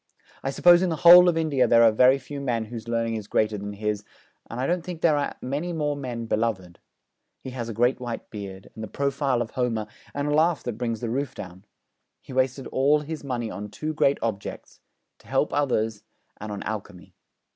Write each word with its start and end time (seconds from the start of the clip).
I 0.41 0.49
suppose 0.49 0.81
in 0.81 0.89
the 0.89 0.95
whole 1.05 1.29
of 1.29 1.37
India 1.37 1.67
there 1.67 1.83
are 1.83 2.17
few 2.17 2.41
men 2.41 2.65
whose 2.65 2.87
learning 2.87 3.13
is 3.17 3.27
greater 3.27 3.55
than 3.59 3.73
his, 3.73 4.03
and 4.49 4.59
I 4.59 4.65
don't 4.65 4.81
think 4.83 5.01
there 5.01 5.15
are 5.15 5.35
many 5.43 5.71
men 5.73 5.77
more 5.77 5.95
beloved. 6.25 6.79
He 7.39 7.51
has 7.51 7.69
a 7.69 7.73
great 7.75 7.99
white 7.99 8.31
beard, 8.31 8.71
and 8.73 8.83
the 8.83 8.87
profile 8.87 9.43
of 9.43 9.51
Homer, 9.51 9.85
and 10.15 10.27
a 10.27 10.33
laugh 10.33 10.63
that 10.63 10.79
brings 10.79 11.01
the 11.01 11.09
roof 11.11 11.35
down. 11.35 11.65
He 12.19 12.33
has 12.33 12.37
wasted 12.37 12.65
all 12.71 13.01
his 13.01 13.23
money 13.23 13.51
on 13.51 13.69
two 13.69 13.93
great 13.93 14.17
objects: 14.23 14.79
to 15.19 15.27
help 15.27 15.53
others, 15.53 16.01
and 16.37 16.51
on 16.51 16.63
alchemy. 16.63 17.13